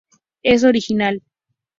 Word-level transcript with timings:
Es 0.41 0.63
original. 0.63 1.21